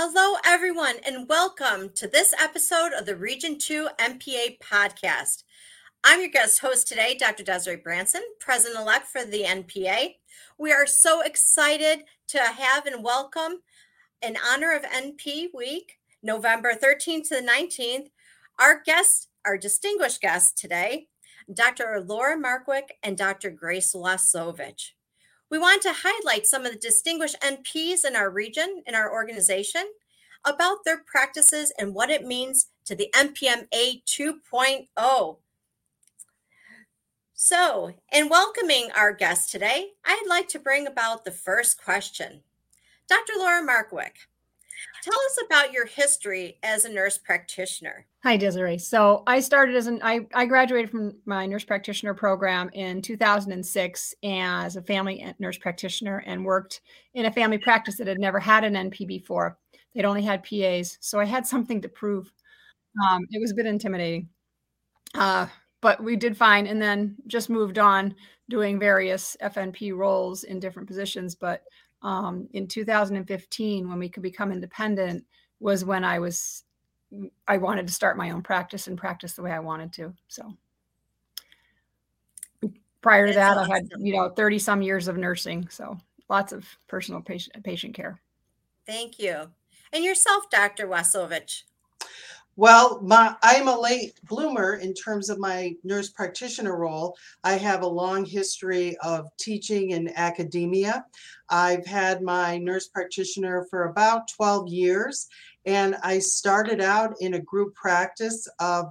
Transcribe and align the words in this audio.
Hello, 0.00 0.36
everyone, 0.44 0.94
and 1.04 1.28
welcome 1.28 1.90
to 1.96 2.06
this 2.06 2.32
episode 2.40 2.92
of 2.92 3.04
the 3.04 3.16
Region 3.16 3.58
2 3.58 3.88
NPA 3.98 4.60
podcast. 4.60 5.42
I'm 6.04 6.20
your 6.20 6.28
guest 6.28 6.60
host 6.60 6.86
today, 6.86 7.16
Dr. 7.18 7.42
Desiree 7.42 7.82
Branson, 7.82 8.22
President 8.38 8.78
elect 8.78 9.08
for 9.08 9.24
the 9.24 9.42
NPA. 9.42 10.14
We 10.56 10.70
are 10.70 10.86
so 10.86 11.22
excited 11.22 12.04
to 12.28 12.38
have 12.38 12.86
and 12.86 13.02
welcome, 13.02 13.62
in 14.22 14.36
honor 14.48 14.72
of 14.72 14.82
NP 14.82 15.48
Week, 15.52 15.98
November 16.22 16.74
13th 16.74 17.30
to 17.30 17.40
the 17.40 17.48
19th, 17.48 18.10
our 18.60 18.80
guests, 18.80 19.26
our 19.44 19.58
distinguished 19.58 20.20
guests 20.20 20.52
today, 20.52 21.08
Dr. 21.52 22.04
Laura 22.06 22.36
Markwick 22.36 22.90
and 23.02 23.18
Dr. 23.18 23.50
Grace 23.50 23.92
Wlasowicz. 23.94 24.92
We 25.50 25.58
want 25.58 25.82
to 25.82 25.94
highlight 26.04 26.46
some 26.46 26.66
of 26.66 26.72
the 26.72 26.78
distinguished 26.78 27.40
NPs 27.40 28.04
in 28.04 28.14
our 28.14 28.30
region, 28.30 28.82
in 28.86 28.94
our 28.94 29.10
organization, 29.10 29.84
about 30.44 30.84
their 30.84 31.02
practices 31.06 31.72
and 31.78 31.94
what 31.94 32.10
it 32.10 32.26
means 32.26 32.66
to 32.84 32.94
the 32.94 33.10
NPMA 33.14 34.02
2.0. 34.04 35.36
So, 37.40 37.94
in 38.12 38.28
welcoming 38.28 38.90
our 38.96 39.12
guest 39.12 39.50
today, 39.50 39.92
I'd 40.04 40.26
like 40.28 40.48
to 40.48 40.58
bring 40.58 40.86
about 40.86 41.24
the 41.24 41.30
first 41.30 41.82
question. 41.82 42.42
Dr. 43.08 43.34
Laura 43.38 43.62
Markwick, 43.62 44.26
Tell 45.02 45.14
us 45.14 45.38
about 45.46 45.72
your 45.72 45.86
history 45.86 46.58
as 46.62 46.84
a 46.84 46.92
nurse 46.92 47.18
practitioner. 47.18 48.06
Hi, 48.24 48.36
Desiree. 48.36 48.78
So 48.78 49.22
I 49.26 49.40
started 49.40 49.76
as 49.76 49.86
an 49.86 50.00
I, 50.02 50.26
I 50.34 50.46
graduated 50.46 50.90
from 50.90 51.16
my 51.24 51.46
nurse 51.46 51.64
practitioner 51.64 52.14
program 52.14 52.68
in 52.74 53.00
2006 53.00 54.14
as 54.24 54.76
a 54.76 54.82
family 54.82 55.34
nurse 55.38 55.58
practitioner 55.58 56.22
and 56.26 56.44
worked 56.44 56.80
in 57.14 57.26
a 57.26 57.32
family 57.32 57.58
practice 57.58 57.96
that 57.96 58.06
had 58.06 58.18
never 58.18 58.38
had 58.38 58.64
an 58.64 58.74
NP 58.74 59.06
before. 59.06 59.58
They'd 59.94 60.04
only 60.04 60.22
had 60.22 60.44
PAs, 60.44 60.98
so 61.00 61.18
I 61.18 61.24
had 61.24 61.46
something 61.46 61.80
to 61.80 61.88
prove. 61.88 62.30
Um, 63.06 63.26
it 63.30 63.40
was 63.40 63.52
a 63.52 63.54
bit 63.54 63.66
intimidating, 63.66 64.28
uh, 65.14 65.46
but 65.80 66.02
we 66.02 66.16
did 66.16 66.36
fine, 66.36 66.66
and 66.66 66.80
then 66.80 67.16
just 67.26 67.50
moved 67.50 67.78
on 67.78 68.14
doing 68.48 68.78
various 68.78 69.36
FNP 69.42 69.96
roles 69.96 70.44
in 70.44 70.60
different 70.60 70.88
positions. 70.88 71.34
But 71.34 71.62
um, 72.02 72.48
in 72.52 72.66
2015 72.66 73.88
when 73.88 73.98
we 73.98 74.08
could 74.08 74.22
become 74.22 74.52
independent 74.52 75.24
was 75.60 75.84
when 75.84 76.04
I 76.04 76.18
was 76.18 76.64
I 77.46 77.56
wanted 77.56 77.86
to 77.86 77.92
start 77.92 78.18
my 78.18 78.30
own 78.30 78.42
practice 78.42 78.86
and 78.86 78.98
practice 78.98 79.32
the 79.32 79.42
way 79.42 79.50
I 79.50 79.60
wanted 79.60 79.92
to. 79.94 80.14
So 80.28 80.54
prior 83.00 83.26
to 83.26 83.32
That's 83.32 83.56
that, 83.56 83.60
awesome. 83.60 83.72
I 83.72 83.76
had 83.76 83.88
you 83.98 84.14
know 84.14 84.28
30 84.28 84.58
some 84.58 84.82
years 84.82 85.08
of 85.08 85.16
nursing, 85.16 85.68
so 85.70 85.98
lots 86.28 86.52
of 86.52 86.66
personal 86.86 87.20
patient 87.20 87.64
patient 87.64 87.94
care. 87.94 88.20
Thank 88.86 89.18
you. 89.18 89.50
And 89.92 90.04
yourself, 90.04 90.50
Dr. 90.50 90.86
Wlasowicz. 90.86 91.62
Well, 92.58 93.00
my, 93.02 93.36
I'm 93.40 93.68
a 93.68 93.80
late 93.80 94.18
bloomer 94.24 94.74
in 94.74 94.92
terms 94.92 95.30
of 95.30 95.38
my 95.38 95.76
nurse 95.84 96.10
practitioner 96.10 96.76
role. 96.76 97.16
I 97.44 97.52
have 97.52 97.82
a 97.82 97.86
long 97.86 98.24
history 98.24 98.96
of 98.96 99.28
teaching 99.36 99.90
in 99.90 100.10
academia. 100.16 101.04
I've 101.48 101.86
had 101.86 102.20
my 102.20 102.58
nurse 102.58 102.88
practitioner 102.88 103.64
for 103.70 103.84
about 103.84 104.26
12 104.36 104.66
years, 104.70 105.28
and 105.66 105.94
I 106.02 106.18
started 106.18 106.80
out 106.80 107.14
in 107.20 107.34
a 107.34 107.40
group 107.40 107.76
practice 107.76 108.48
of 108.58 108.86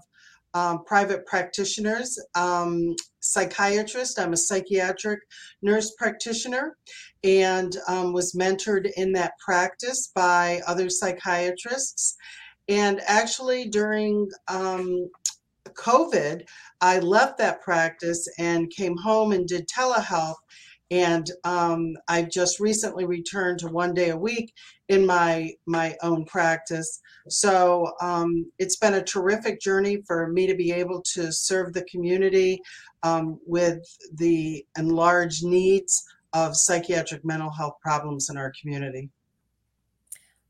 um, 0.53 0.85
private 0.85 1.25
practitioners, 1.25 2.17
um, 2.35 2.95
psychiatrist. 3.19 4.17
I'm 4.17 4.31
a 4.31 4.37
psychiatric 4.37 5.19
nurse 5.61 5.93
practitioner 5.97 6.77
and 7.25 7.75
um, 7.89 8.13
was 8.13 8.31
mentored 8.31 8.89
in 8.95 9.11
that 9.11 9.33
practice 9.39 10.09
by 10.15 10.61
other 10.65 10.89
psychiatrists. 10.89 12.15
And 12.69 13.01
actually, 13.07 13.69
during 13.69 14.29
um, 14.47 15.09
COVID, 15.69 16.43
I 16.81 16.99
left 16.99 17.37
that 17.37 17.61
practice 17.61 18.27
and 18.37 18.69
came 18.69 18.97
home 18.97 19.31
and 19.31 19.47
did 19.47 19.67
telehealth. 19.67 20.35
And 20.89 21.29
um, 21.43 21.95
I've 22.07 22.29
just 22.29 22.61
recently 22.61 23.05
returned 23.05 23.59
to 23.59 23.67
one 23.67 23.93
day 23.93 24.09
a 24.09 24.17
week 24.17 24.53
in 24.87 25.05
my 25.05 25.51
my 25.65 25.97
own 26.01 26.23
practice. 26.25 27.01
So 27.27 27.91
um, 28.01 28.49
it's 28.57 28.77
been 28.77 28.93
a 28.93 29.03
terrific 29.03 29.59
journey 29.59 30.01
for 30.07 30.29
me 30.29 30.47
to 30.47 30.55
be 30.55 30.71
able 30.71 31.01
to 31.13 31.31
serve 31.31 31.73
the 31.73 31.83
community 31.91 32.61
um, 33.03 33.39
with 33.45 33.79
the 34.13 34.65
enlarged 34.77 35.43
needs 35.43 36.05
of 36.33 36.55
psychiatric 36.55 37.25
mental 37.25 37.51
health 37.51 37.75
problems 37.81 38.29
in 38.29 38.37
our 38.37 38.53
community. 38.61 39.09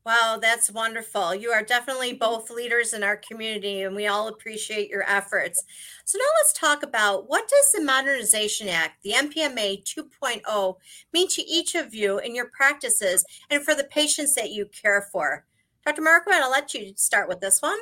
Wow, 0.08 0.38
that's 0.40 0.70
wonderful. 0.70 1.34
You 1.34 1.50
are 1.50 1.62
definitely 1.62 2.14
both 2.14 2.48
leaders 2.48 2.94
in 2.94 3.02
our 3.02 3.18
community, 3.18 3.82
and 3.82 3.94
we 3.94 4.06
all 4.06 4.28
appreciate 4.28 4.88
your 4.88 5.02
efforts. 5.02 5.62
So, 6.06 6.16
now 6.16 6.24
let's 6.40 6.54
talk 6.54 6.82
about 6.82 7.28
what 7.28 7.46
does 7.46 7.72
the 7.72 7.84
Modernization 7.84 8.70
Act, 8.70 9.02
the 9.02 9.10
NPMA 9.10 9.84
2.0, 9.84 10.76
mean 11.12 11.28
to 11.28 11.42
each 11.42 11.74
of 11.74 11.92
you 11.92 12.20
in 12.20 12.34
your 12.34 12.46
practices 12.46 13.22
and 13.50 13.62
for 13.62 13.74
the 13.74 13.84
patients 13.84 14.34
that 14.36 14.50
you 14.50 14.64
care 14.72 15.06
for? 15.12 15.44
Dr. 15.84 16.00
Markwick, 16.00 16.40
I'll 16.40 16.50
let 16.50 16.72
you 16.72 16.94
start 16.96 17.28
with 17.28 17.40
this 17.40 17.60
one. 17.60 17.78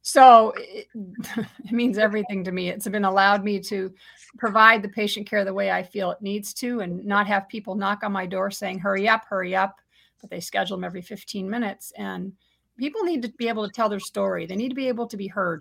So, 0.00 0.54
it, 0.56 0.88
it 0.94 1.72
means 1.72 1.98
everything 1.98 2.42
to 2.44 2.52
me. 2.52 2.70
It's 2.70 2.88
been 2.88 3.04
allowed 3.04 3.44
me 3.44 3.60
to 3.64 3.92
provide 4.38 4.80
the 4.80 4.88
patient 4.88 5.28
care 5.28 5.44
the 5.44 5.52
way 5.52 5.70
I 5.70 5.82
feel 5.82 6.10
it 6.10 6.22
needs 6.22 6.54
to 6.54 6.80
and 6.80 7.04
not 7.04 7.26
have 7.26 7.50
people 7.50 7.74
knock 7.74 8.02
on 8.02 8.12
my 8.12 8.24
door 8.24 8.50
saying, 8.50 8.78
hurry 8.78 9.06
up, 9.06 9.26
hurry 9.28 9.54
up 9.54 9.76
but 10.24 10.30
they 10.30 10.40
schedule 10.40 10.76
them 10.76 10.84
every 10.84 11.02
15 11.02 11.48
minutes. 11.48 11.92
And 11.96 12.32
people 12.78 13.02
need 13.02 13.22
to 13.22 13.28
be 13.28 13.48
able 13.48 13.66
to 13.66 13.72
tell 13.72 13.90
their 13.90 14.00
story. 14.00 14.46
They 14.46 14.56
need 14.56 14.70
to 14.70 14.74
be 14.74 14.88
able 14.88 15.06
to 15.06 15.16
be 15.16 15.28
heard. 15.28 15.60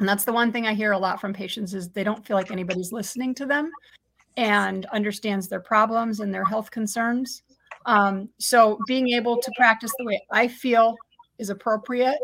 And 0.00 0.08
that's 0.08 0.24
the 0.24 0.32
one 0.32 0.50
thing 0.50 0.66
I 0.66 0.74
hear 0.74 0.92
a 0.92 0.98
lot 0.98 1.20
from 1.20 1.32
patients 1.32 1.72
is 1.74 1.88
they 1.88 2.04
don't 2.04 2.26
feel 2.26 2.36
like 2.36 2.50
anybody's 2.50 2.92
listening 2.92 3.34
to 3.36 3.46
them 3.46 3.70
and 4.36 4.86
understands 4.86 5.46
their 5.46 5.60
problems 5.60 6.20
and 6.20 6.34
their 6.34 6.44
health 6.44 6.70
concerns. 6.70 7.42
Um, 7.86 8.28
so 8.38 8.78
being 8.86 9.10
able 9.10 9.40
to 9.40 9.52
practice 9.56 9.92
the 9.98 10.04
way 10.04 10.20
I 10.30 10.48
feel 10.48 10.96
is 11.38 11.50
appropriate 11.50 12.18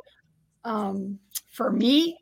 um, 0.65 1.19
for 1.53 1.71
me 1.71 2.19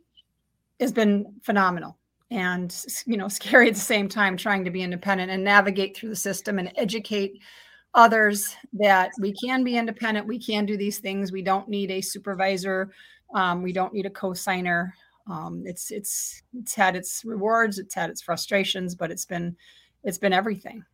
has 0.80 0.92
been 0.92 1.34
phenomenal 1.42 1.98
and 2.30 2.84
you 3.06 3.16
know 3.16 3.28
scary 3.40 3.68
at 3.68 3.74
the 3.74 3.80
same 3.80 4.08
time 4.08 4.36
trying 4.36 4.64
to 4.64 4.70
be 4.70 4.82
independent 4.82 5.30
and 5.30 5.42
navigate 5.42 5.96
through 5.96 6.08
the 6.08 6.16
system 6.16 6.58
and 6.58 6.72
educate 6.76 7.40
others 7.94 8.56
that 8.72 9.12
we 9.18 9.32
can 9.32 9.62
be 9.62 9.76
independent. 9.76 10.26
We 10.26 10.38
can 10.38 10.66
do 10.66 10.76
these 10.76 10.98
things. 10.98 11.32
We 11.32 11.42
don't 11.42 11.68
need 11.68 11.90
a 11.90 12.00
supervisor. 12.00 12.90
Um, 13.34 13.62
we 13.62 13.72
don't 13.72 13.92
need 13.92 14.06
a 14.06 14.10
co-signer. 14.10 14.94
Um, 15.30 15.62
it's 15.64 15.90
it's 15.90 16.42
it's 16.54 16.74
had 16.74 16.96
its 16.96 17.24
rewards. 17.24 17.78
It's 17.78 17.94
had 17.94 18.10
its 18.10 18.20
frustrations, 18.20 18.94
but 18.94 19.10
it's 19.10 19.24
been 19.24 19.56
it's 20.02 20.18
been 20.18 20.32
everything. 20.32 20.84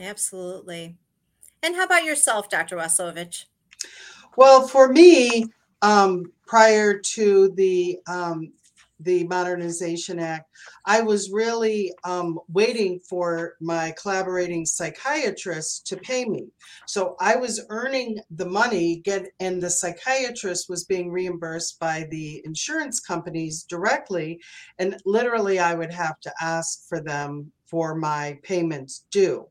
Absolutely. 0.00 0.96
And 1.62 1.74
how 1.76 1.84
about 1.84 2.04
yourself, 2.04 2.48
Dr. 2.48 2.76
Wlasowicz? 2.76 3.44
Well, 4.36 4.66
for 4.66 4.88
me, 4.88 5.46
um, 5.82 6.32
prior 6.46 6.98
to 6.98 7.50
the 7.56 7.98
um, 8.06 8.52
the 9.00 9.24
Modernization 9.24 10.18
Act, 10.18 10.50
I 10.86 11.00
was 11.00 11.30
really 11.30 11.92
um, 12.04 12.38
waiting 12.48 13.00
for 13.00 13.54
my 13.60 13.94
collaborating 14.00 14.66
psychiatrist 14.66 15.86
to 15.86 15.96
pay 15.96 16.24
me. 16.24 16.48
So 16.86 17.16
I 17.20 17.36
was 17.36 17.64
earning 17.68 18.20
the 18.30 18.46
money, 18.46 19.00
get 19.04 19.26
and 19.40 19.62
the 19.62 19.70
psychiatrist 19.70 20.68
was 20.68 20.84
being 20.84 21.10
reimbursed 21.10 21.78
by 21.80 22.06
the 22.10 22.42
insurance 22.44 23.00
companies 23.00 23.64
directly, 23.64 24.40
and 24.78 24.96
literally 25.04 25.58
I 25.58 25.74
would 25.74 25.92
have 25.92 26.20
to 26.20 26.32
ask 26.40 26.88
for 26.88 27.00
them 27.00 27.52
for 27.66 27.94
my 27.94 28.38
payments 28.42 29.04
due. 29.10 29.46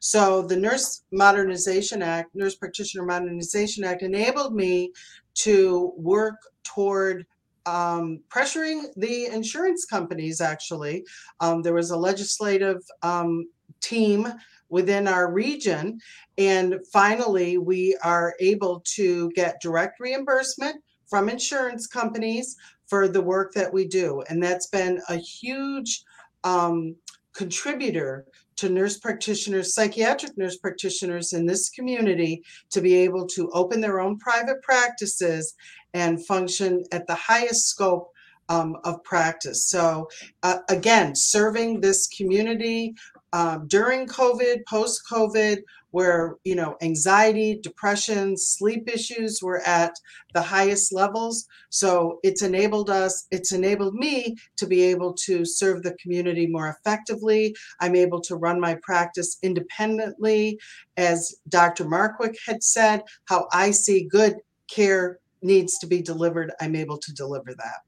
So 0.00 0.42
the 0.42 0.56
Nurse 0.56 1.02
Modernization 1.12 2.02
Act, 2.02 2.34
Nurse 2.34 2.54
Practitioner 2.54 3.04
Modernization 3.04 3.84
Act, 3.84 4.02
enabled 4.02 4.54
me 4.54 4.92
to 5.34 5.92
work 5.96 6.36
toward 6.64 7.26
um, 7.68 8.20
pressuring 8.30 8.86
the 8.96 9.26
insurance 9.26 9.84
companies, 9.84 10.40
actually. 10.40 11.04
Um, 11.40 11.62
there 11.62 11.74
was 11.74 11.90
a 11.90 11.96
legislative 11.96 12.82
um, 13.02 13.48
team 13.80 14.26
within 14.70 15.06
our 15.06 15.30
region. 15.30 15.98
And 16.38 16.76
finally, 16.92 17.58
we 17.58 17.96
are 18.02 18.34
able 18.40 18.82
to 18.96 19.30
get 19.34 19.60
direct 19.60 20.00
reimbursement 20.00 20.82
from 21.06 21.28
insurance 21.28 21.86
companies 21.86 22.56
for 22.86 23.08
the 23.08 23.20
work 23.20 23.52
that 23.54 23.72
we 23.72 23.86
do. 23.86 24.22
And 24.28 24.42
that's 24.42 24.68
been 24.68 25.00
a 25.08 25.16
huge 25.16 26.02
um, 26.44 26.96
contributor 27.34 28.26
to 28.56 28.68
nurse 28.68 28.98
practitioners, 28.98 29.72
psychiatric 29.72 30.36
nurse 30.36 30.56
practitioners 30.56 31.32
in 31.32 31.46
this 31.46 31.70
community 31.70 32.42
to 32.70 32.80
be 32.80 32.94
able 32.96 33.24
to 33.28 33.48
open 33.52 33.80
their 33.80 34.00
own 34.00 34.18
private 34.18 34.60
practices 34.62 35.54
and 35.94 36.24
function 36.26 36.84
at 36.92 37.06
the 37.06 37.14
highest 37.14 37.68
scope 37.68 38.12
um, 38.48 38.76
of 38.84 39.02
practice. 39.04 39.66
So, 39.66 40.08
uh, 40.42 40.58
again, 40.68 41.14
serving 41.14 41.80
this 41.80 42.06
community 42.08 42.94
um, 43.32 43.66
during 43.68 44.06
COVID, 44.06 44.64
post 44.66 45.02
COVID, 45.10 45.58
where 45.90 46.36
you 46.44 46.54
know 46.54 46.76
anxiety, 46.82 47.58
depression, 47.62 48.36
sleep 48.36 48.88
issues 48.88 49.40
were 49.42 49.60
at 49.66 49.92
the 50.34 50.42
highest 50.42 50.92
levels. 50.92 51.46
So 51.70 52.18
it's 52.22 52.42
enabled 52.42 52.90
us, 52.90 53.26
it's 53.30 53.52
enabled 53.52 53.94
me 53.94 54.36
to 54.56 54.66
be 54.66 54.82
able 54.82 55.14
to 55.26 55.44
serve 55.44 55.82
the 55.82 55.94
community 55.94 56.46
more 56.46 56.68
effectively. 56.68 57.54
I'm 57.80 57.96
able 57.96 58.20
to 58.22 58.36
run 58.36 58.60
my 58.60 58.78
practice 58.82 59.38
independently, 59.42 60.58
as 60.96 61.36
Dr. 61.48 61.84
Markwick 61.84 62.36
had 62.46 62.62
said. 62.62 63.02
How 63.24 63.48
I 63.52 63.70
see 63.70 64.08
good 64.10 64.36
care 64.68 65.18
needs 65.42 65.78
to 65.78 65.86
be 65.86 66.02
delivered, 66.02 66.52
I'm 66.60 66.76
able 66.76 66.98
to 66.98 67.12
deliver 67.12 67.54
that. 67.54 67.80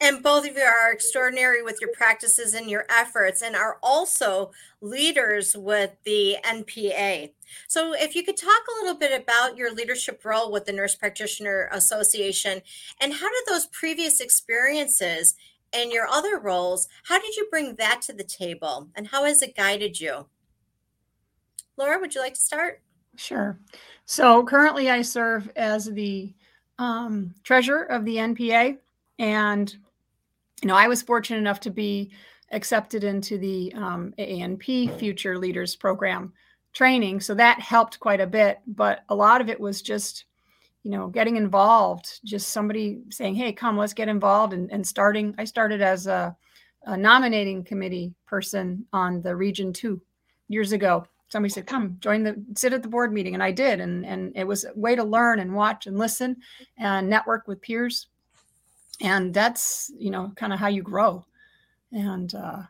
And 0.00 0.22
both 0.22 0.46
of 0.46 0.56
you 0.56 0.62
are 0.62 0.92
extraordinary 0.92 1.62
with 1.62 1.78
your 1.80 1.90
practices 1.92 2.52
and 2.52 2.68
your 2.68 2.84
efforts, 2.90 3.42
and 3.42 3.54
are 3.54 3.78
also 3.82 4.50
leaders 4.80 5.56
with 5.56 5.92
the 6.04 6.36
NPA. 6.44 7.30
So, 7.68 7.94
if 7.94 8.14
you 8.16 8.24
could 8.24 8.36
talk 8.36 8.50
a 8.50 8.84
little 8.84 8.98
bit 8.98 9.18
about 9.18 9.56
your 9.56 9.72
leadership 9.72 10.24
role 10.24 10.50
with 10.50 10.66
the 10.66 10.72
Nurse 10.72 10.96
Practitioner 10.96 11.68
Association, 11.72 12.60
and 13.00 13.14
how 13.14 13.28
did 13.28 13.44
those 13.48 13.66
previous 13.66 14.20
experiences 14.20 15.34
and 15.72 15.92
your 15.92 16.06
other 16.06 16.38
roles, 16.38 16.88
how 17.04 17.20
did 17.20 17.36
you 17.36 17.46
bring 17.50 17.76
that 17.76 18.02
to 18.02 18.12
the 18.12 18.24
table, 18.24 18.88
and 18.96 19.08
how 19.08 19.24
has 19.24 19.42
it 19.42 19.56
guided 19.56 20.00
you? 20.00 20.26
Laura, 21.76 21.98
would 21.98 22.14
you 22.14 22.20
like 22.20 22.34
to 22.34 22.40
start? 22.40 22.82
Sure. 23.16 23.58
So, 24.04 24.44
currently, 24.44 24.90
I 24.90 25.02
serve 25.02 25.50
as 25.56 25.86
the 25.86 26.34
um, 26.78 27.34
treasurer 27.42 27.84
of 27.84 28.04
the 28.04 28.16
NPA, 28.16 28.78
and 29.18 29.76
you 30.62 30.68
know, 30.68 30.76
I 30.76 30.88
was 30.88 31.02
fortunate 31.02 31.38
enough 31.38 31.60
to 31.60 31.70
be 31.70 32.10
accepted 32.50 33.04
into 33.04 33.36
the 33.36 33.72
um, 33.74 34.14
AANP 34.18 34.98
Future 34.98 35.36
Leaders 35.36 35.76
Program 35.76 36.32
training. 36.72 37.20
So 37.20 37.34
that 37.34 37.60
helped 37.60 38.00
quite 38.00 38.20
a 38.20 38.26
bit. 38.26 38.60
But 38.66 39.04
a 39.08 39.14
lot 39.14 39.40
of 39.40 39.48
it 39.48 39.60
was 39.60 39.82
just, 39.82 40.24
you 40.82 40.90
know, 40.90 41.08
getting 41.08 41.36
involved, 41.36 42.20
just 42.24 42.48
somebody 42.48 43.02
saying, 43.10 43.34
hey, 43.34 43.52
come, 43.52 43.76
let's 43.76 43.92
get 43.92 44.08
involved. 44.08 44.52
And, 44.52 44.70
and 44.72 44.86
starting, 44.86 45.34
I 45.38 45.44
started 45.44 45.82
as 45.82 46.06
a, 46.06 46.36
a 46.84 46.96
nominating 46.96 47.64
committee 47.64 48.14
person 48.26 48.86
on 48.92 49.22
the 49.22 49.34
Region 49.34 49.72
2 49.72 50.00
years 50.48 50.72
ago. 50.72 51.06
Somebody 51.34 51.52
said, 51.52 51.66
come 51.66 51.96
join 51.98 52.22
the 52.22 52.40
sit 52.54 52.72
at 52.72 52.82
the 52.82 52.88
board 52.88 53.12
meeting. 53.12 53.34
And 53.34 53.42
I 53.42 53.50
did. 53.50 53.80
And, 53.80 54.06
and 54.06 54.32
it 54.36 54.46
was 54.46 54.64
a 54.64 54.72
way 54.78 54.94
to 54.94 55.02
learn 55.02 55.40
and 55.40 55.52
watch 55.52 55.88
and 55.88 55.98
listen 55.98 56.36
and 56.78 57.10
network 57.10 57.48
with 57.48 57.60
peers 57.60 58.06
and 59.00 59.34
that's 59.34 59.90
you 59.98 60.10
know 60.10 60.32
kind 60.36 60.52
of 60.52 60.58
how 60.58 60.68
you 60.68 60.82
grow 60.82 61.24
and 61.92 62.34
uh, 62.34 62.62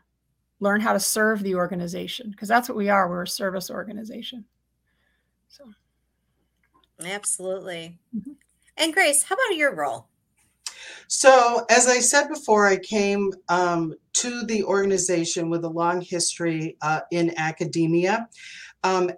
learn 0.59 0.81
how 0.81 0.93
to 0.93 0.99
serve 0.99 1.41
the 1.43 1.55
organization 1.55 2.31
because 2.31 2.47
that's 2.47 2.69
what 2.69 2.77
we 2.77 2.89
are 2.89 3.09
we're 3.09 3.23
a 3.23 3.27
service 3.27 3.69
organization 3.69 4.45
so 5.47 5.65
absolutely 7.05 7.97
mm-hmm. 8.15 8.31
and 8.77 8.93
grace 8.93 9.23
how 9.23 9.35
about 9.35 9.57
your 9.57 9.75
role 9.75 10.07
so 11.07 11.65
as 11.69 11.87
i 11.87 11.99
said 11.99 12.27
before 12.27 12.67
i 12.67 12.77
came 12.77 13.31
um, 13.49 13.93
to 14.15 14.43
the 14.43 14.63
organization 14.63 15.49
with 15.49 15.65
a 15.65 15.69
long 15.69 15.99
history 15.99 16.77
uh, 16.81 17.01
in 17.11 17.37
academia. 17.37 18.27
Um, 18.83 19.11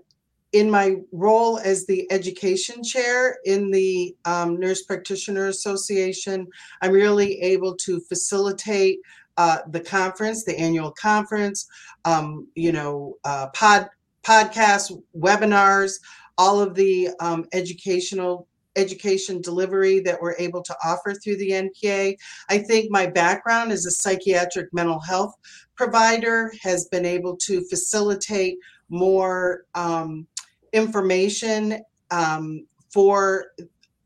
in 0.54 0.72
my 0.72 0.96
role 1.12 1.60
as 1.60 1.86
the 1.86 2.12
education 2.12 2.84
chair 2.84 3.38
in 3.46 3.70
the 3.70 4.16
um, 4.26 4.60
Nurse 4.60 4.84
Practitioner 4.84 5.48
Association, 5.48 6.48
I'm 6.82 6.92
really 6.92 7.40
able 7.42 7.76
to 7.76 8.00
facilitate 8.00 9.00
uh, 9.36 9.60
the 9.70 9.82
conference, 9.82 10.46
the 10.46 10.58
annual 10.58 10.92
conference, 10.92 11.68
um, 12.06 12.48
you 12.56 12.72
know, 12.72 13.18
uh, 13.24 13.48
pod 13.54 13.90
podcasts, 14.24 14.92
webinars, 15.16 16.00
all 16.40 16.60
of 16.60 16.74
the 16.74 17.10
um, 17.20 17.46
educational 17.54 18.48
education 18.78 19.42
delivery 19.42 20.00
that 20.02 20.22
we're 20.22 20.36
able 20.38 20.62
to 20.62 20.76
offer 20.86 21.14
through 21.14 21.38
the 21.38 21.52
NPA. 21.52 22.16
I 22.50 22.58
think 22.60 22.92
my 22.92 23.08
background 23.08 23.72
as 23.72 23.86
a 23.86 23.92
psychiatric 23.92 24.74
mental 24.74 25.00
health 25.00 25.34
provider 25.76 26.54
has 26.62 26.86
been 26.86 27.06
able 27.06 27.36
to 27.38 27.64
facilitate 27.70 28.58
more 28.90 29.64
um, 29.76 30.28
information 30.74 31.82
um, 32.12 32.66
for 32.92 33.48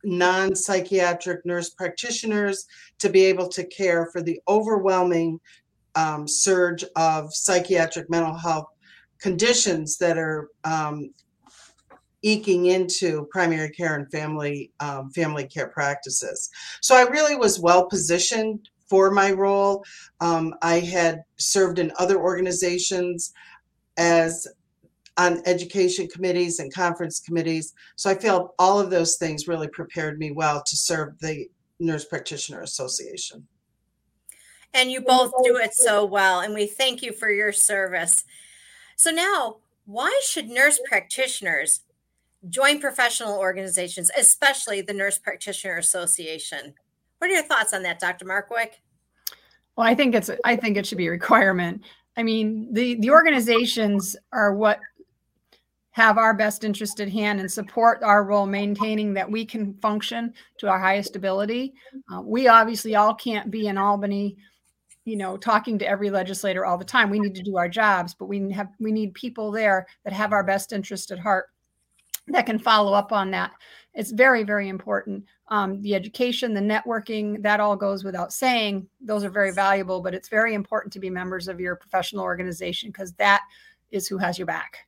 non 0.04 0.56
psychiatric 0.56 1.46
nurse 1.46 1.70
practitioners 1.70 2.66
to 3.00 3.10
be 3.10 3.24
able 3.26 3.48
to 3.50 3.64
care 3.66 4.08
for 4.12 4.22
the 4.22 4.40
overwhelming 4.48 5.40
um, 5.96 6.28
surge 6.28 6.84
of 6.96 7.34
psychiatric 7.34 8.10
mental 8.10 8.34
health 8.34 8.68
conditions 9.20 9.98
that 9.98 10.18
are 10.18 10.50
um, 10.64 11.12
eking 12.22 12.68
into 12.68 13.28
primary 13.32 13.70
care 13.70 13.96
and 13.96 14.10
family 14.12 14.72
um, 14.80 15.10
family 15.12 15.46
care 15.46 15.68
practices. 15.68 16.50
So 16.82 16.96
I 16.96 17.10
really 17.10 17.36
was 17.36 17.60
well 17.60 17.88
positioned 17.88 18.70
for 18.88 19.10
my 19.12 19.32
role. 19.32 19.84
Um, 20.20 20.54
I 20.62 20.80
had 20.80 21.24
served 21.38 21.80
in 21.80 21.92
other 21.98 22.20
organizations 22.20 23.34
as 23.98 24.48
on 25.18 25.42
education 25.46 26.08
committees 26.08 26.60
and 26.60 26.74
conference 26.74 27.20
committees. 27.20 27.74
So 27.96 28.10
I 28.10 28.16
feel 28.16 28.54
all 28.60 28.80
of 28.80 28.90
those 28.90 29.18
things 29.18 29.48
really 29.48 29.68
prepared 29.68 30.20
me 30.20 30.32
well 30.32 30.64
to 30.66 30.76
serve 30.78 31.18
the 31.20 31.48
Nurse 31.80 32.06
Practitioner 32.06 32.62
Association. 32.62 33.46
And 34.74 34.90
you 34.90 35.02
both 35.02 35.32
do 35.44 35.58
it 35.58 35.74
so 35.74 36.06
well, 36.06 36.40
and 36.40 36.54
we 36.54 36.66
thank 36.66 37.02
you 37.02 37.12
for 37.12 37.30
your 37.30 37.52
service. 37.52 38.24
So 38.96 39.12
now, 39.12 39.58
why 39.86 40.22
should 40.24 40.50
nurse 40.50 40.80
practitioners 40.88 41.82
join 42.50 42.80
professional 42.80 43.38
organizations, 43.38 44.10
especially 44.18 44.82
the 44.82 44.94
Nurse 44.94 45.18
Practitioner 45.18 45.78
Association? 45.78 46.74
What 47.20 47.30
are 47.30 47.34
your 47.34 47.44
thoughts 47.44 47.74
on 47.74 47.84
that, 47.84 48.00
Dr. 48.00 48.26
Markwick? 48.26 48.80
Well, 49.78 49.88
I 49.88 49.96
think 49.96 50.16
it's 50.16 50.30
I 50.44 50.56
think 50.56 50.78
it 50.78 50.86
should 50.86 50.98
be 50.98 51.08
a 51.08 51.12
requirement. 51.12 51.82
I 52.18 52.24
mean, 52.24 52.74
the 52.74 52.96
the 52.96 53.12
organizations 53.12 54.16
are 54.34 54.54
what 54.54 54.80
have 55.92 56.18
our 56.18 56.34
best 56.34 56.64
interest 56.64 57.00
at 57.00 57.10
hand 57.10 57.40
and 57.40 57.52
support 57.52 58.02
our 58.02 58.24
role 58.24 58.46
maintaining 58.46 59.14
that 59.14 59.30
we 59.30 59.46
can 59.46 59.74
function 59.76 60.34
to 60.58 60.68
our 60.68 60.80
highest 60.80 61.16
ability 61.16 61.74
uh, 62.14 62.22
we 62.22 62.48
obviously 62.48 62.96
all 62.96 63.14
can't 63.14 63.52
be 63.52 63.68
in 63.68 63.78
albany 63.78 64.38
you 65.04 65.18
know 65.18 65.36
talking 65.36 65.78
to 65.78 65.88
every 65.88 66.10
legislator 66.10 66.66
all 66.66 66.78
the 66.78 66.86
time 66.86 67.10
we 67.10 67.20
need 67.20 67.36
to 67.36 67.44
do 67.44 67.58
our 67.58 67.68
jobs 67.68 68.14
but 68.14 68.28
we 68.28 68.52
have 68.52 68.70
we 68.80 68.92
need 68.92 69.14
people 69.14 69.52
there 69.52 69.86
that 70.04 70.14
have 70.14 70.32
our 70.32 70.44
best 70.44 70.72
interest 70.72 71.12
at 71.12 71.20
heart 71.20 71.48
that 72.32 72.46
can 72.46 72.60
follow 72.60 72.94
up 72.94 73.12
on 73.12 73.32
that. 73.32 73.52
It's 73.94 74.12
very 74.12 74.44
very 74.44 74.70
important. 74.70 75.26
Um, 75.48 75.82
the 75.82 75.96
education 75.96 76.54
the 76.54 76.62
networking 76.62 77.42
that 77.44 77.60
all 77.60 77.76
goes 77.76 78.04
without 78.04 78.34
saying. 78.34 78.88
Those 79.02 79.24
are 79.24 79.30
very 79.30 79.52
valuable 79.52 80.02
but 80.02 80.14
it's 80.14 80.30
very 80.30 80.54
important 80.54 80.94
to 80.94 81.00
be 81.00 81.10
members 81.10 81.48
of 81.48 81.60
your 81.60 81.76
professional 81.76 82.24
organization 82.24 82.90
because 82.90 83.14
that 83.14 83.42
is 83.92 84.08
who 84.08 84.18
has 84.18 84.38
your 84.38 84.46
back. 84.46 84.88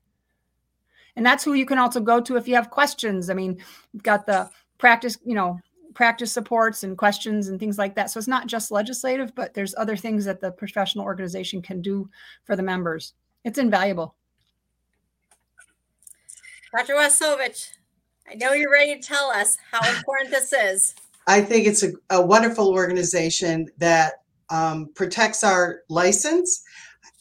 And 1.15 1.25
that's 1.25 1.43
who 1.43 1.53
you 1.53 1.65
can 1.65 1.77
also 1.77 2.00
go 2.00 2.19
to 2.21 2.38
if 2.38 2.47
you 2.47 2.55
have 2.55 2.69
questions. 2.69 3.29
I 3.29 3.33
mean 3.33 3.57
you've 3.91 4.03
got 4.03 4.25
the 4.25 4.50
practice 4.77 5.17
you 5.25 5.35
know 5.35 5.59
practice 5.93 6.31
supports 6.31 6.83
and 6.83 6.97
questions 6.97 7.50
and 7.50 7.59
things 7.59 7.77
like 7.77 7.93
that. 7.95 8.09
So 8.09 8.17
it's 8.17 8.27
not 8.27 8.47
just 8.47 8.71
legislative 8.71 9.35
but 9.35 9.53
there's 9.53 9.75
other 9.75 9.97
things 9.97 10.25
that 10.25 10.39
the 10.39 10.51
professional 10.51 11.05
organization 11.05 11.62
can 11.62 11.81
do 11.81 12.09
for 12.45 12.55
the 12.55 12.63
members. 12.63 13.13
It's 13.43 13.59
invaluable 13.59 14.15
dr 16.75 16.94
Wlasowicz 16.94 17.70
i 18.30 18.36
know 18.36 18.53
you're 18.53 18.72
ready 18.72 19.00
to 19.00 19.01
tell 19.01 19.30
us 19.30 19.58
how 19.72 19.88
important 19.96 20.30
this 20.30 20.51
is 20.51 20.96
i 21.27 21.39
think 21.42 21.68
it's 21.68 21.84
a, 21.84 21.92
a 22.10 22.22
wonderful 22.25 22.70
organization 22.70 23.68
that 23.77 24.13
um, 24.50 24.89
protects 24.94 25.44
our 25.44 25.82
license 25.89 26.63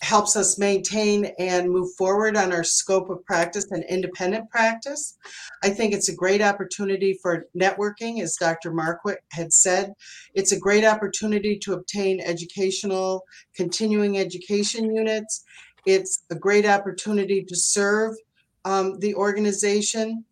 helps 0.02 0.34
us 0.36 0.58
maintain 0.58 1.26
and 1.38 1.70
move 1.70 1.94
forward 1.94 2.36
on 2.36 2.52
our 2.52 2.64
scope 2.64 3.08
of 3.08 3.24
practice 3.24 3.70
and 3.70 3.84
independent 3.88 4.50
practice. 4.50 5.16
I 5.62 5.70
think 5.70 5.94
it's 5.94 6.08
a 6.08 6.14
great 6.14 6.42
opportunity 6.42 7.18
for 7.22 7.46
networking, 7.56 8.20
as 8.20 8.36
Dr. 8.36 8.72
Markwick 8.72 9.18
had 9.30 9.52
said. 9.52 9.92
It's 10.34 10.50
a 10.50 10.58
great 10.58 10.84
opportunity 10.84 11.56
to 11.60 11.74
obtain 11.74 12.20
educational, 12.20 13.22
continuing 13.54 14.18
education 14.18 14.92
units. 14.92 15.44
It's 15.86 16.24
a 16.30 16.34
great 16.34 16.66
opportunity 16.66 17.44
to 17.44 17.56
serve 17.56 18.16
um, 18.64 18.98
the 18.98 19.14
organization. 19.14 20.24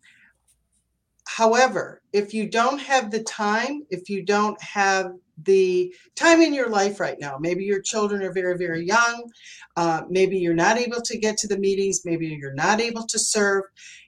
However, 1.27 2.01
if 2.13 2.33
you 2.33 2.49
don't 2.49 2.79
have 2.79 3.11
the 3.11 3.23
time, 3.23 3.85
if 3.89 4.09
you 4.09 4.23
don't 4.23 4.61
have 4.61 5.13
the 5.43 5.93
time 6.15 6.41
in 6.41 6.53
your 6.53 6.69
life 6.69 6.99
right 6.99 7.19
now. 7.19 7.37
Maybe 7.39 7.63
your 7.63 7.81
children 7.81 8.21
are 8.23 8.33
very, 8.33 8.57
very 8.57 8.85
young. 8.85 9.31
Uh, 9.75 10.01
maybe 10.09 10.37
you're 10.37 10.53
not 10.53 10.77
able 10.77 11.01
to 11.01 11.17
get 11.17 11.37
to 11.37 11.47
the 11.47 11.57
meetings. 11.57 12.01
Maybe 12.05 12.27
you're 12.27 12.53
not 12.53 12.81
able 12.81 13.03
to 13.07 13.19
serve. 13.19 13.63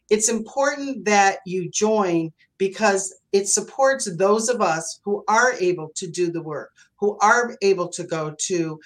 It's 0.09 0.29
important 0.29 1.05
that 1.05 1.39
you 1.45 1.69
join 1.69 2.31
because 2.57 3.15
it 3.31 3.47
supports 3.47 4.09
those 4.15 4.49
of 4.49 4.61
us 4.61 4.99
who 5.03 5.23
are 5.27 5.53
able 5.53 5.89
to 5.95 6.07
do 6.07 6.31
the 6.31 6.41
work, 6.41 6.71
who 6.97 7.17
are 7.19 7.57
able 7.61 7.87
to 7.89 8.03
go 8.03 8.35
to 8.47 8.79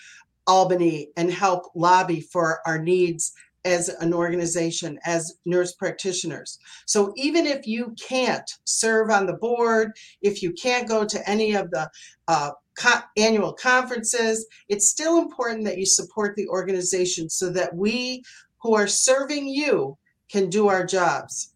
Albany 0.45 1.09
and 1.17 1.29
help 1.31 1.65
lobby 1.75 2.21
for 2.21 2.61
our 2.65 2.79
needs 2.79 3.33
as 3.67 3.89
an 3.89 4.13
organization, 4.13 4.97
as 5.05 5.35
nurse 5.45 5.73
practitioners. 5.73 6.57
So 6.85 7.13
even 7.17 7.45
if 7.45 7.67
you 7.67 7.93
can't 7.99 8.49
serve 8.63 9.09
on 9.09 9.25
the 9.25 9.33
board, 9.33 9.91
if 10.21 10.41
you 10.41 10.53
can't 10.53 10.87
go 10.87 11.05
to 11.05 11.29
any 11.29 11.53
of 11.53 11.69
the 11.71 11.89
uh, 12.29 12.51
co- 12.79 13.01
annual 13.17 13.53
conferences, 13.53 14.47
it's 14.69 14.87
still 14.89 15.17
important 15.17 15.65
that 15.65 15.77
you 15.77 15.85
support 15.85 16.35
the 16.35 16.47
organization 16.47 17.29
so 17.29 17.49
that 17.51 17.75
we 17.75 18.23
who 18.61 18.73
are 18.73 18.87
serving 18.87 19.47
you 19.47 19.97
can 20.31 20.49
do 20.49 20.67
our 20.67 20.85
jobs. 20.85 21.53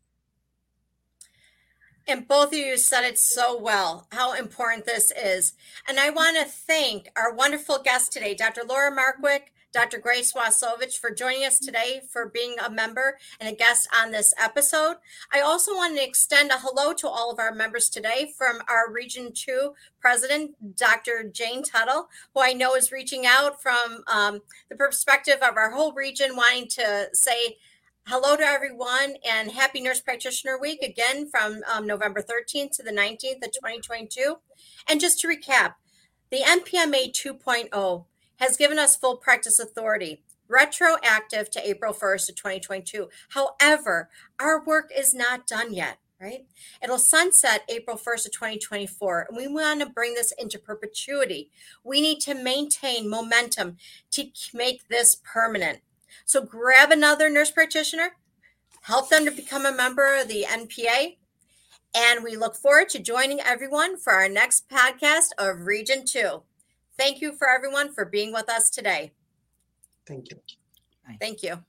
And 2.11 2.27
both 2.27 2.49
of 2.51 2.59
you 2.59 2.75
said 2.75 3.05
it 3.05 3.17
so 3.17 3.57
well, 3.57 4.05
how 4.11 4.33
important 4.33 4.85
this 4.85 5.11
is. 5.11 5.53
And 5.87 5.97
I 5.97 6.09
want 6.09 6.35
to 6.35 6.43
thank 6.43 7.09
our 7.15 7.33
wonderful 7.33 7.81
guests 7.81 8.09
today, 8.09 8.35
Dr. 8.35 8.63
Laura 8.67 8.91
Markwick, 8.91 9.53
Dr. 9.71 9.97
Grace 9.97 10.33
Wlasowicz, 10.33 10.99
for 10.99 11.09
joining 11.09 11.45
us 11.45 11.57
today, 11.57 12.01
for 12.11 12.27
being 12.27 12.57
a 12.59 12.69
member 12.69 13.17
and 13.39 13.47
a 13.47 13.55
guest 13.55 13.87
on 13.97 14.11
this 14.11 14.33
episode. 14.37 14.97
I 15.33 15.39
also 15.39 15.73
want 15.73 15.95
to 15.95 16.03
extend 16.03 16.51
a 16.51 16.57
hello 16.57 16.91
to 16.95 17.07
all 17.07 17.31
of 17.31 17.39
our 17.39 17.55
members 17.55 17.87
today 17.87 18.33
from 18.37 18.59
our 18.67 18.91
Region 18.91 19.31
2 19.33 19.73
President, 20.01 20.75
Dr. 20.75 21.23
Jane 21.31 21.63
Tuttle, 21.63 22.09
who 22.33 22.41
I 22.41 22.51
know 22.51 22.75
is 22.75 22.91
reaching 22.91 23.25
out 23.25 23.61
from 23.61 24.03
um, 24.07 24.41
the 24.67 24.75
perspective 24.75 25.37
of 25.41 25.55
our 25.55 25.71
whole 25.71 25.93
region, 25.93 26.35
wanting 26.35 26.67
to 26.69 27.07
say, 27.13 27.55
Hello 28.07 28.35
to 28.35 28.43
everyone 28.43 29.15
and 29.23 29.51
happy 29.51 29.79
Nurse 29.79 30.01
Practitioner 30.01 30.59
Week 30.59 30.81
again 30.81 31.29
from 31.29 31.61
um, 31.71 31.85
November 31.85 32.21
13th 32.21 32.71
to 32.71 32.83
the 32.83 32.91
19th 32.91 33.45
of 33.45 33.53
2022. 33.53 34.37
And 34.89 34.99
just 34.99 35.19
to 35.21 35.27
recap, 35.27 35.75
the 36.29 36.39
NPMA 36.39 37.13
2.0 37.13 38.05
has 38.37 38.57
given 38.57 38.79
us 38.79 38.97
full 38.97 39.17
practice 39.17 39.59
authority, 39.59 40.23
retroactive 40.49 41.51
to 41.51 41.65
April 41.65 41.93
1st 41.93 42.29
of 42.29 42.35
2022. 42.35 43.07
However, 43.29 44.09
our 44.39 44.65
work 44.65 44.91
is 44.93 45.13
not 45.13 45.47
done 45.47 45.73
yet, 45.73 45.99
right? 46.19 46.45
It'll 46.83 46.97
sunset 46.97 47.63
April 47.69 47.97
1st 47.97 48.25
of 48.25 48.31
2024, 48.33 49.27
and 49.29 49.37
we 49.37 49.47
want 49.47 49.79
to 49.79 49.85
bring 49.85 50.15
this 50.15 50.33
into 50.37 50.59
perpetuity. 50.59 51.49
We 51.83 52.01
need 52.01 52.19
to 52.21 52.33
maintain 52.33 53.09
momentum 53.09 53.77
to 54.11 54.25
make 54.53 54.89
this 54.89 55.21
permanent. 55.23 55.81
So 56.25 56.41
grab 56.41 56.91
another 56.91 57.29
nurse 57.29 57.51
practitioner, 57.51 58.15
help 58.81 59.09
them 59.09 59.25
to 59.25 59.31
become 59.31 59.65
a 59.65 59.71
member 59.71 60.19
of 60.19 60.27
the 60.27 60.45
NPA. 60.47 61.17
And 61.93 62.23
we 62.23 62.37
look 62.37 62.55
forward 62.55 62.89
to 62.89 62.99
joining 62.99 63.41
everyone 63.41 63.97
for 63.97 64.13
our 64.13 64.29
next 64.29 64.69
podcast 64.69 65.29
of 65.37 65.65
Region 65.65 66.05
2. 66.05 66.41
Thank 66.97 67.21
you 67.21 67.33
for 67.33 67.49
everyone 67.49 67.93
for 67.93 68.05
being 68.05 68.31
with 68.31 68.49
us 68.49 68.69
today. 68.69 69.11
Thank 70.07 70.29
you. 70.31 70.37
Thank 71.19 71.43
you. 71.43 71.63